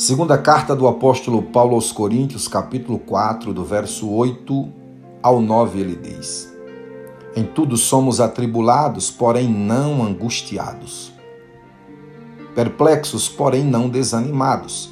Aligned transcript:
Segunda 0.00 0.38
carta 0.38 0.74
do 0.74 0.88
apóstolo 0.88 1.42
Paulo 1.42 1.74
aos 1.74 1.92
Coríntios, 1.92 2.48
capítulo 2.48 2.98
4, 2.98 3.52
do 3.52 3.62
verso 3.62 4.10
8 4.10 4.72
ao 5.22 5.42
9, 5.42 5.78
ele 5.78 5.94
diz: 5.94 6.50
Em 7.36 7.44
tudo 7.44 7.76
somos 7.76 8.18
atribulados, 8.18 9.10
porém 9.10 9.46
não 9.46 10.02
angustiados. 10.02 11.12
Perplexos, 12.54 13.28
porém 13.28 13.62
não 13.62 13.90
desanimados. 13.90 14.88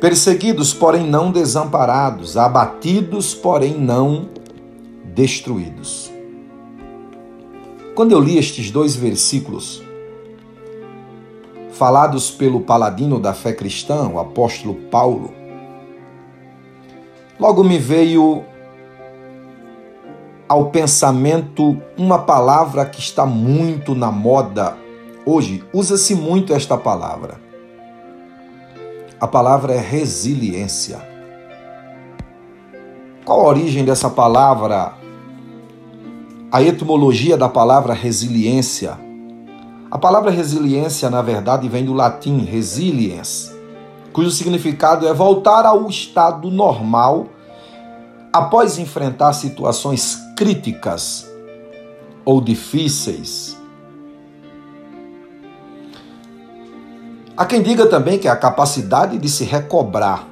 Perseguidos, 0.00 0.74
porém 0.74 1.06
não 1.06 1.30
desamparados. 1.30 2.36
Abatidos, 2.36 3.36
porém 3.36 3.78
não 3.78 4.30
destruídos. 5.14 6.10
Quando 7.94 8.10
eu 8.10 8.18
li 8.18 8.36
estes 8.36 8.68
dois 8.68 8.96
versículos, 8.96 9.83
falados 11.74 12.30
pelo 12.30 12.60
paladino 12.60 13.18
da 13.18 13.34
fé 13.34 13.52
cristã, 13.52 14.08
o 14.08 14.18
apóstolo 14.18 14.74
Paulo, 14.74 15.32
logo 17.38 17.64
me 17.64 17.78
veio 17.78 18.44
ao 20.48 20.70
pensamento 20.70 21.76
uma 21.96 22.18
palavra 22.18 22.86
que 22.86 23.00
está 23.00 23.26
muito 23.26 23.94
na 23.94 24.10
moda 24.12 24.76
hoje. 25.26 25.64
Usa-se 25.72 26.14
muito 26.14 26.54
esta 26.54 26.76
palavra. 26.76 27.40
A 29.20 29.26
palavra 29.26 29.74
é 29.74 29.80
resiliência. 29.80 31.00
Qual 33.24 33.40
a 33.40 33.48
origem 33.48 33.84
dessa 33.84 34.10
palavra? 34.10 34.92
A 36.52 36.62
etimologia 36.62 37.36
da 37.36 37.48
palavra 37.48 37.94
resiliência 37.94 39.03
a 39.94 39.98
palavra 39.98 40.28
resiliência, 40.32 41.08
na 41.08 41.22
verdade, 41.22 41.68
vem 41.68 41.84
do 41.84 41.92
latim 41.92 42.38
resiliens, 42.38 43.54
cujo 44.12 44.28
significado 44.28 45.06
é 45.06 45.14
voltar 45.14 45.64
ao 45.64 45.88
estado 45.88 46.50
normal 46.50 47.28
após 48.32 48.76
enfrentar 48.76 49.32
situações 49.34 50.18
críticas 50.36 51.30
ou 52.24 52.40
difíceis. 52.40 53.56
Há 57.36 57.46
quem 57.46 57.62
diga 57.62 57.86
também 57.86 58.18
que 58.18 58.26
é 58.26 58.32
a 58.32 58.36
capacidade 58.36 59.16
de 59.16 59.28
se 59.28 59.44
recobrar 59.44 60.26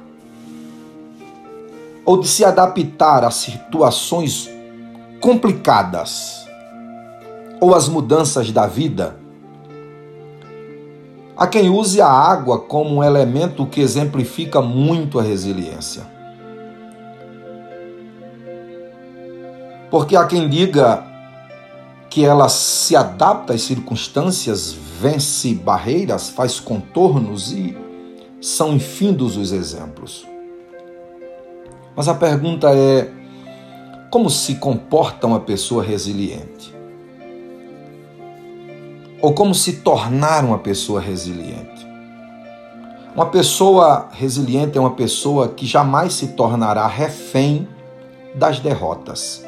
ou 2.03 2.19
de 2.19 2.27
se 2.27 2.43
adaptar 2.43 3.23
a 3.23 3.31
situações 3.31 4.49
complicadas 5.21 6.45
ou 7.61 7.73
às 7.73 7.87
mudanças 7.87 8.51
da 8.51 8.67
vida 8.67 9.22
Há 11.35 11.47
quem 11.47 11.69
use 11.69 11.99
a 11.99 12.07
água 12.07 12.59
como 12.59 12.97
um 12.97 13.03
elemento 13.03 13.65
que 13.65 13.81
exemplifica 13.81 14.61
muito 14.61 15.19
a 15.19 15.23
resiliência. 15.23 16.03
Porque 19.89 20.15
há 20.15 20.25
quem 20.25 20.47
diga 20.47 21.03
que 22.09 22.23
ela 22.23 22.47
se 22.49 22.95
adapta 22.95 23.53
às 23.53 23.63
circunstâncias, 23.63 24.71
vence 24.71 25.55
barreiras, 25.55 26.29
faz 26.29 26.59
contornos 26.59 27.51
e 27.51 27.75
são 28.39 28.73
infindos 28.73 29.35
os 29.35 29.51
exemplos. 29.51 30.27
Mas 31.95 32.07
a 32.07 32.13
pergunta 32.13 32.69
é: 32.69 33.09
como 34.11 34.29
se 34.29 34.55
comporta 34.55 35.25
uma 35.25 35.39
pessoa 35.39 35.83
resiliente? 35.83 36.75
Ou 39.23 39.33
como 39.33 39.55
se 39.55 39.77
tornar 39.77 40.43
uma 40.43 40.57
pessoa 40.59 40.99
resiliente. 40.99 41.87
Uma 43.15 43.27
pessoa 43.27 44.09
resiliente 44.11 44.77
é 44.77 44.81
uma 44.81 44.95
pessoa 44.95 45.47
que 45.47 45.65
jamais 45.65 46.13
se 46.13 46.33
tornará 46.33 46.85
refém 46.87 47.65
das 48.35 48.59
derrotas, 48.59 49.45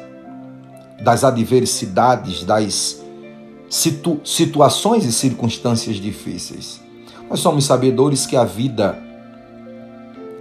das 1.04 1.24
adversidades, 1.24 2.42
das 2.42 3.04
situ 3.68 4.18
situações 4.24 5.04
e 5.04 5.12
circunstâncias 5.12 5.96
difíceis. 5.96 6.80
Nós 7.28 7.40
somos 7.40 7.66
sabedores 7.66 8.24
que 8.24 8.34
a 8.34 8.44
vida 8.44 8.98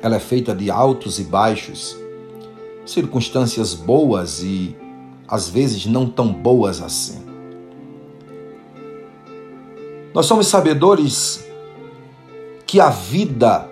ela 0.02 0.16
é 0.16 0.20
feita 0.20 0.56
de 0.56 0.72
altos 0.72 1.20
e 1.20 1.26
baixos, 1.26 1.98
circunstâncias 2.86 3.74
boas 3.74 4.42
e 4.42 4.74
às 5.28 5.50
vezes 5.50 5.86
não 5.86 6.06
tão 6.06 6.32
boas 6.32 6.82
assim. 6.82 7.25
Nós 10.16 10.28
somos 10.28 10.48
sabedores 10.48 11.46
que 12.66 12.80
a 12.80 12.90
vida 12.90 13.70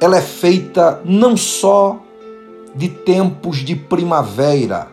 ela 0.00 0.16
é 0.16 0.20
feita 0.20 1.00
não 1.04 1.36
só 1.36 2.02
de 2.74 2.88
tempos 2.88 3.58
de 3.58 3.76
primavera, 3.76 4.88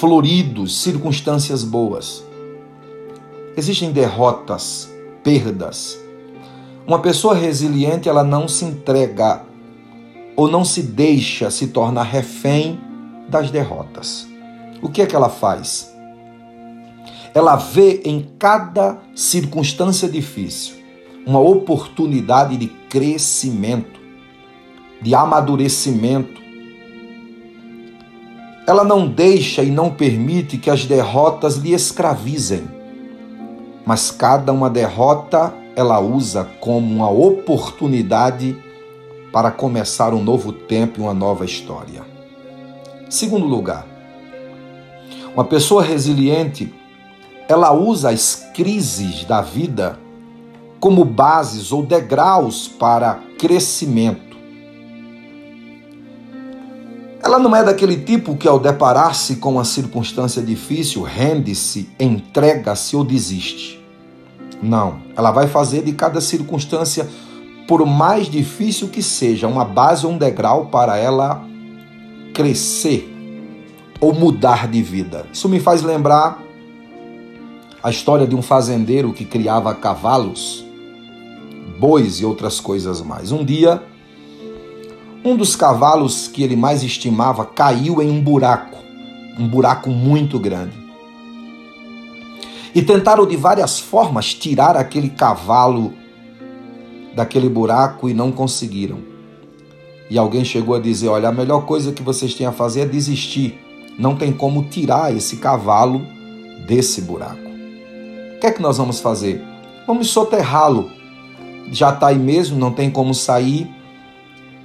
floridos, 0.00 0.82
circunstâncias 0.82 1.62
boas. 1.62 2.24
Existem 3.56 3.92
derrotas, 3.92 4.90
perdas. 5.22 5.96
Uma 6.84 6.98
pessoa 6.98 7.36
resiliente, 7.36 8.08
ela 8.08 8.24
não 8.24 8.48
se 8.48 8.64
entrega 8.64 9.42
ou 10.34 10.50
não 10.50 10.64
se 10.64 10.82
deixa 10.82 11.52
se 11.52 11.68
tornar 11.68 12.02
refém 12.02 12.80
das 13.28 13.48
derrotas. 13.48 14.26
O 14.82 14.88
que 14.88 15.02
é 15.02 15.06
que 15.06 15.14
ela 15.14 15.28
faz? 15.28 15.99
Ela 17.34 17.56
vê 17.56 18.02
em 18.04 18.28
cada 18.38 18.98
circunstância 19.14 20.08
difícil 20.08 20.76
uma 21.26 21.38
oportunidade 21.38 22.56
de 22.56 22.66
crescimento, 22.66 24.00
de 25.00 25.14
amadurecimento. 25.14 26.40
Ela 28.66 28.84
não 28.84 29.06
deixa 29.06 29.62
e 29.62 29.70
não 29.70 29.90
permite 29.90 30.56
que 30.56 30.70
as 30.70 30.86
derrotas 30.86 31.56
lhe 31.56 31.72
escravizem, 31.72 32.64
mas 33.84 34.10
cada 34.10 34.52
uma 34.52 34.70
derrota 34.70 35.54
ela 35.76 36.00
usa 36.00 36.44
como 36.58 36.92
uma 36.94 37.10
oportunidade 37.10 38.56
para 39.32 39.50
começar 39.50 40.12
um 40.12 40.22
novo 40.22 40.52
tempo 40.52 41.00
e 41.00 41.02
uma 41.02 41.14
nova 41.14 41.44
história. 41.44 42.02
Segundo 43.08 43.46
lugar, 43.46 43.86
uma 45.34 45.44
pessoa 45.44 45.82
resiliente 45.82 46.72
ela 47.50 47.72
usa 47.72 48.10
as 48.10 48.46
crises 48.54 49.24
da 49.24 49.42
vida 49.42 49.98
como 50.78 51.04
bases 51.04 51.72
ou 51.72 51.82
degraus 51.82 52.68
para 52.68 53.18
crescimento. 53.36 54.36
Ela 57.20 57.40
não 57.40 57.54
é 57.54 57.64
daquele 57.64 57.96
tipo 57.96 58.36
que, 58.36 58.46
ao 58.46 58.60
deparar-se 58.60 59.36
com 59.36 59.54
uma 59.54 59.64
circunstância 59.64 60.40
difícil, 60.40 61.02
rende-se, 61.02 61.90
entrega-se 61.98 62.94
ou 62.94 63.02
desiste. 63.02 63.84
Não, 64.62 65.00
ela 65.16 65.32
vai 65.32 65.48
fazer 65.48 65.82
de 65.82 65.92
cada 65.92 66.20
circunstância, 66.20 67.08
por 67.66 67.84
mais 67.84 68.28
difícil 68.28 68.88
que 68.88 69.02
seja, 69.02 69.48
uma 69.48 69.64
base 69.64 70.06
ou 70.06 70.12
um 70.12 70.18
degrau 70.18 70.66
para 70.66 70.96
ela 70.96 71.44
crescer 72.32 73.12
ou 74.00 74.14
mudar 74.14 74.68
de 74.68 74.80
vida. 74.80 75.26
Isso 75.32 75.48
me 75.48 75.58
faz 75.58 75.82
lembrar 75.82 76.49
a 77.82 77.88
história 77.90 78.26
de 78.26 78.36
um 78.36 78.42
fazendeiro 78.42 79.12
que 79.12 79.24
criava 79.24 79.74
cavalos, 79.74 80.64
bois 81.78 82.20
e 82.20 82.24
outras 82.24 82.60
coisas 82.60 83.00
mais. 83.00 83.32
Um 83.32 83.44
dia, 83.44 83.82
um 85.24 85.34
dos 85.34 85.56
cavalos 85.56 86.28
que 86.28 86.42
ele 86.42 86.56
mais 86.56 86.82
estimava 86.82 87.44
caiu 87.44 88.02
em 88.02 88.10
um 88.10 88.20
buraco, 88.20 88.78
um 89.38 89.48
buraco 89.48 89.90
muito 89.90 90.38
grande. 90.38 90.78
E 92.74 92.82
tentaram 92.82 93.26
de 93.26 93.36
várias 93.36 93.80
formas 93.80 94.34
tirar 94.34 94.76
aquele 94.76 95.08
cavalo 95.08 95.92
daquele 97.14 97.48
buraco 97.48 98.08
e 98.08 98.14
não 98.14 98.30
conseguiram. 98.30 98.98
E 100.08 100.18
alguém 100.18 100.44
chegou 100.44 100.74
a 100.74 100.80
dizer: 100.80 101.08
Olha, 101.08 101.30
a 101.30 101.32
melhor 101.32 101.64
coisa 101.66 101.92
que 101.92 102.02
vocês 102.02 102.34
têm 102.34 102.46
a 102.46 102.52
fazer 102.52 102.82
é 102.82 102.86
desistir. 102.86 103.58
Não 103.98 104.14
tem 104.14 104.32
como 104.32 104.64
tirar 104.64 105.14
esse 105.14 105.38
cavalo 105.38 106.00
desse 106.66 107.02
buraco. 107.02 107.49
Que 108.40 108.46
é 108.46 108.50
que 108.50 108.62
nós 108.62 108.78
vamos 108.78 109.00
fazer? 109.00 109.44
Vamos 109.86 110.08
soterrá-lo. 110.08 110.90
Já 111.70 111.90
está 111.90 112.06
aí 112.06 112.18
mesmo, 112.18 112.58
não 112.58 112.72
tem 112.72 112.90
como 112.90 113.12
sair, 113.12 113.70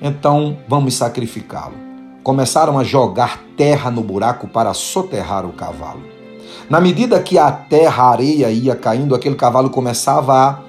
então 0.02 0.58
vamos 0.66 0.94
sacrificá-lo. 0.94 1.76
Começaram 2.24 2.80
a 2.80 2.84
jogar 2.86 3.44
terra 3.58 3.92
no 3.92 4.02
buraco 4.02 4.48
para 4.48 4.74
soterrar 4.74 5.46
o 5.46 5.52
cavalo. 5.52 6.02
Na 6.70 6.80
medida 6.80 7.22
que 7.22 7.38
a 7.38 7.52
terra, 7.52 8.04
a 8.04 8.12
areia 8.12 8.50
ia 8.50 8.76
caindo, 8.76 9.14
aquele 9.14 9.36
cavalo 9.36 9.70
começava 9.70 10.34
a 10.34 10.60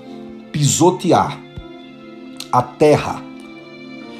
pisotear 0.51 1.39
a 2.51 2.61
terra. 2.61 3.23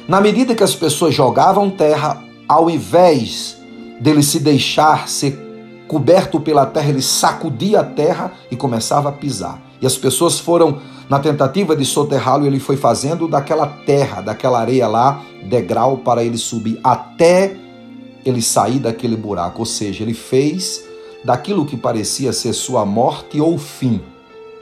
Na 0.07 0.21
medida 0.21 0.55
que 0.55 0.63
as 0.63 0.73
pessoas 0.73 1.13
jogavam 1.13 1.69
terra, 1.69 2.23
ao 2.47 2.69
invés 2.69 3.57
dele 3.99 4.23
se 4.23 4.39
deixar 4.39 5.09
ser 5.09 5.46
coberto 5.87 6.39
pela 6.39 6.65
terra, 6.65 6.89
ele 6.89 7.01
sacudia 7.01 7.79
a 7.79 7.83
terra 7.83 8.31
e 8.51 8.55
começava 8.55 9.09
a 9.09 9.11
pisar. 9.11 9.61
E 9.81 9.85
as 9.85 9.97
pessoas 9.97 10.39
foram 10.39 10.79
Na 11.09 11.19
tentativa 11.19 11.73
de 11.73 11.85
soterrá-lo, 11.85 12.45
ele 12.45 12.59
foi 12.59 12.75
fazendo 12.75 13.29
daquela 13.29 13.65
terra, 13.65 14.19
daquela 14.21 14.59
areia 14.59 14.87
lá, 14.87 15.23
degrau 15.43 15.99
para 15.99 16.21
ele 16.21 16.37
subir 16.37 16.79
até 16.83 17.55
ele 18.25 18.41
sair 18.41 18.79
daquele 18.79 19.15
buraco. 19.15 19.59
Ou 19.59 19.65
seja, 19.65 20.03
ele 20.03 20.13
fez 20.13 20.83
daquilo 21.23 21.65
que 21.65 21.77
parecia 21.77 22.33
ser 22.33 22.51
sua 22.51 22.85
morte 22.85 23.39
ou 23.39 23.57
fim, 23.57 24.01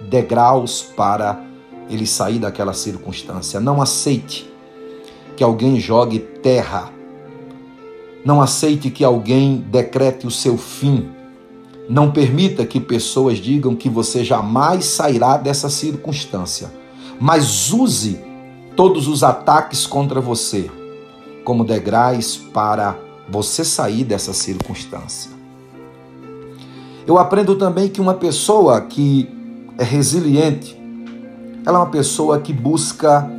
degraus 0.02 0.84
para 0.84 1.42
ele 1.90 2.06
sair 2.06 2.38
daquela 2.38 2.74
circunstância. 2.74 3.60
Não 3.60 3.82
aceite 3.82 4.48
que 5.36 5.44
alguém 5.44 5.80
jogue 5.80 6.20
terra. 6.20 6.92
Não 8.24 8.40
aceite 8.40 8.92
que 8.92 9.04
alguém 9.04 9.66
decrete 9.68 10.28
o 10.28 10.32
seu 10.32 10.60
fim. 10.60 11.10
Não 11.88 12.12
permita 12.12 12.66
que 12.66 12.80
pessoas 12.80 13.38
digam 13.38 13.76
que 13.76 13.90
você 13.90 14.24
jamais 14.24 14.86
sairá 14.86 15.38
dessa 15.38 15.70
circunstância. 15.70 16.72
Mas 17.20 17.72
use 17.72 18.20
todos 18.76 19.08
os 19.08 19.24
ataques 19.24 19.86
contra 19.86 20.20
você 20.20 20.70
como 21.46 21.64
degraus 21.64 22.36
para 22.36 22.98
você 23.30 23.64
sair 23.64 24.04
dessa 24.04 24.34
circunstância. 24.34 25.32
Eu 27.08 27.20
aprendo 27.20 27.56
também 27.56 27.88
que 27.88 28.02
uma 28.02 28.16
pessoa 28.16 28.82
que 28.82 29.30
é 29.78 29.84
resiliente, 29.84 30.76
ela 31.66 31.78
é 31.78 31.82
uma 31.82 31.90
pessoa 31.92 32.40
que 32.40 32.52
busca, 32.52 33.30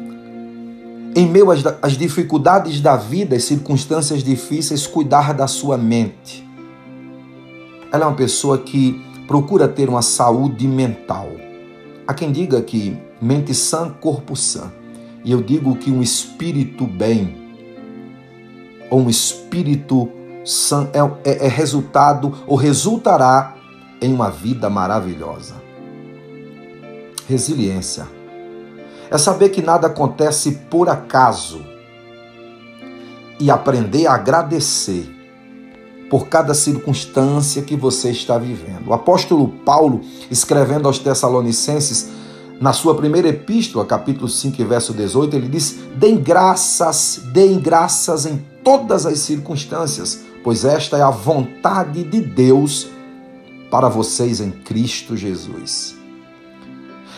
em 1.16 1.26
meio 1.26 1.48
às, 1.50 1.96
dificuldades 1.96 2.80
da 2.80 2.96
vida, 2.96 3.34
as 3.34 3.42
circunstâncias 3.42 4.22
difíceis, 4.22 4.86
cuidar 4.86 5.34
da 5.34 5.48
sua 5.48 5.76
mente. 5.76 6.45
Ela 7.92 8.04
é 8.04 8.08
uma 8.08 8.16
pessoa 8.16 8.58
que 8.58 9.00
procura 9.26 9.68
ter 9.68 9.88
uma 9.88 10.02
saúde 10.02 10.66
mental. 10.66 11.28
Há 12.06 12.14
quem 12.14 12.30
diga 12.30 12.60
que 12.62 12.96
mente 13.20 13.54
sã, 13.54 13.90
corpo 13.90 14.36
sã. 14.36 14.72
E 15.24 15.32
eu 15.32 15.42
digo 15.42 15.76
que 15.76 15.90
um 15.90 16.02
espírito 16.02 16.86
bem, 16.86 17.34
ou 18.90 19.00
um 19.00 19.10
espírito 19.10 20.08
sã, 20.44 20.88
é, 20.92 21.30
é, 21.30 21.46
é 21.46 21.48
resultado 21.48 22.32
ou 22.46 22.56
resultará 22.56 23.56
em 24.00 24.12
uma 24.12 24.30
vida 24.30 24.70
maravilhosa. 24.70 25.54
Resiliência 27.28 28.06
é 29.10 29.18
saber 29.18 29.48
que 29.50 29.62
nada 29.62 29.86
acontece 29.86 30.52
por 30.70 30.88
acaso 30.88 31.64
e 33.38 33.50
aprender 33.50 34.06
a 34.06 34.14
agradecer 34.14 35.15
por 36.10 36.28
cada 36.28 36.54
circunstância 36.54 37.62
que 37.62 37.76
você 37.76 38.10
está 38.10 38.38
vivendo. 38.38 38.88
O 38.88 38.92
apóstolo 38.92 39.48
Paulo, 39.64 40.00
escrevendo 40.30 40.86
aos 40.86 40.98
Tessalonicenses, 40.98 42.10
na 42.60 42.72
sua 42.72 42.94
primeira 42.94 43.28
epístola, 43.28 43.84
capítulo 43.84 44.28
5, 44.28 44.64
verso 44.64 44.94
18, 44.94 45.36
ele 45.36 45.48
diz: 45.48 45.78
Deem 45.96 46.16
graças, 46.16 47.20
deem 47.32 47.58
graças 47.58 48.24
em 48.24 48.42
todas 48.64 49.04
as 49.04 49.18
circunstâncias, 49.18 50.24
pois 50.42 50.64
esta 50.64 50.96
é 50.96 51.02
a 51.02 51.10
vontade 51.10 52.02
de 52.02 52.20
Deus 52.20 52.88
para 53.70 53.88
vocês 53.88 54.40
em 54.40 54.50
Cristo 54.50 55.16
Jesus. 55.16 55.96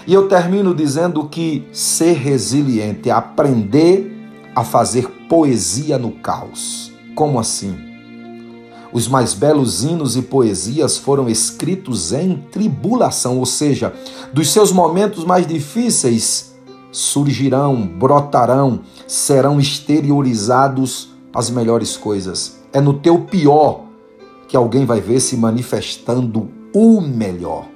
E 0.07 0.15
eu 0.15 0.27
termino 0.27 0.75
dizendo 0.75 1.29
que 1.29 1.69
ser 1.71 2.15
resiliente 2.15 3.11
é 3.11 3.13
aprender 3.13 4.11
a 4.57 4.65
fazer 4.65 5.07
poesia 5.29 5.99
no 5.99 6.13
caos. 6.13 6.91
Como 7.15 7.39
assim? 7.39 7.88
Os 8.93 9.07
mais 9.07 9.35
belos 9.35 9.85
hinos 9.85 10.17
e 10.17 10.23
poesias 10.23 10.97
foram 10.97 11.29
escritos 11.29 12.13
em 12.13 12.37
tribulação, 12.51 13.39
ou 13.39 13.47
seja, 13.47 13.93
dos 14.33 14.51
seus 14.51 14.73
momentos 14.73 15.25
mais 15.25 15.47
difíceis 15.47 16.55
surgirão, 16.91 17.87
brotarão, 17.87 18.81
serão 19.07 19.61
exteriorizados 19.61 21.11
as 21.35 21.51
melhores 21.51 21.97
coisas. 21.97 22.59
É 22.73 22.81
no 22.81 22.95
teu 22.95 23.21
pior 23.21 23.83
que 24.47 24.57
alguém 24.57 24.87
vai 24.87 25.01
ver 25.01 25.21
se 25.21 25.37
manifestando 25.37 26.49
o 26.75 27.01
melhor. 27.01 27.67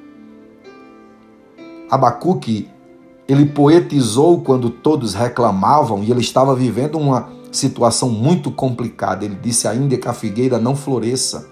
Abacuque, 1.90 2.68
ele 3.28 3.44
poetizou 3.46 4.40
quando 4.40 4.70
todos 4.70 5.12
reclamavam 5.12 6.02
e 6.02 6.10
ele 6.10 6.20
estava 6.20 6.54
vivendo 6.54 6.98
uma 6.98 7.28
situação 7.52 8.08
muito 8.08 8.50
complicada. 8.50 9.24
Ele 9.24 9.36
disse 9.40 9.68
ainda 9.68 9.96
que 9.96 10.08
a 10.08 10.12
figueira 10.12 10.58
não 10.58 10.74
floresça, 10.74 11.46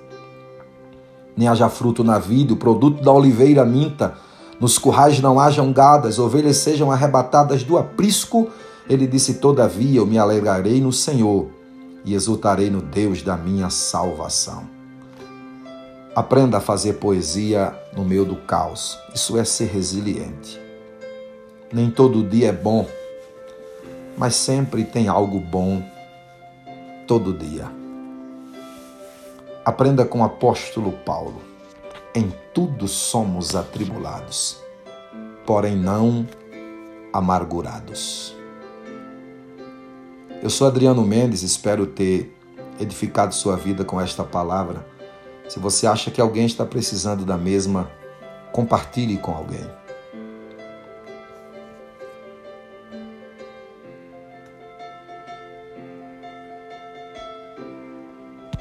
nem 1.37 1.47
haja 1.47 1.69
fruto 1.69 2.03
na 2.03 2.19
vida, 2.19 2.53
o 2.53 2.57
produto 2.57 3.03
da 3.03 3.13
oliveira 3.13 3.65
minta, 3.65 4.15
nos 4.59 4.77
currais 4.77 5.21
não 5.21 5.39
hajam 5.39 5.73
gadas, 5.73 6.19
ovelhas 6.19 6.57
sejam 6.59 6.91
arrebatadas 6.91 7.63
do 7.63 7.79
aprisco. 7.79 8.49
Ele 8.89 9.07
disse: 9.07 9.35
Todavia 9.35 10.01
eu 10.01 10.07
me 10.07 10.19
alegrarei 10.19 10.81
no 10.81 10.93
Senhor 10.93 11.49
e 12.05 12.15
exultarei 12.15 12.71
no 12.71 12.83
Deus 12.83 13.23
da 13.23 13.37
minha 13.37 13.71
salvação. 13.71 14.69
Aprenda 16.15 16.59
a 16.59 16.61
fazer 16.61 16.95
poesia 16.95 17.75
no 17.97 18.05
meio 18.05 18.25
do 18.25 18.37
caos. 18.37 18.99
Isso 19.15 19.39
é 19.39 19.45
ser 19.45 19.67
resiliente. 19.67 20.61
Nem 21.73 21.89
todo 21.89 22.25
dia 22.25 22.49
é 22.49 22.53
bom, 22.53 22.85
mas 24.19 24.35
sempre 24.35 24.85
tem 24.85 25.07
algo 25.07 25.39
bom 25.39 25.83
todo 27.11 27.33
dia. 27.33 27.69
Aprenda 29.65 30.05
com 30.05 30.21
o 30.21 30.25
apóstolo 30.25 30.93
Paulo. 31.05 31.43
Em 32.15 32.33
tudo 32.55 32.87
somos 32.87 33.57
atribulados, 33.57 34.61
porém 35.45 35.75
não 35.75 36.25
amargurados. 37.13 38.37
Eu 40.41 40.49
sou 40.49 40.69
Adriano 40.69 41.03
Mendes, 41.03 41.43
espero 41.43 41.85
ter 41.85 42.33
edificado 42.79 43.35
sua 43.35 43.57
vida 43.57 43.85
com 43.85 44.01
esta 44.01 44.23
palavra. 44.23 44.87
Se 45.49 45.59
você 45.59 45.89
acha 45.89 46.13
que 46.13 46.21
alguém 46.21 46.47
está 46.47 46.65
precisando 46.65 47.25
da 47.25 47.37
mesma, 47.37 47.91
compartilhe 48.53 49.19
com 49.19 49.35
alguém. 49.35 49.69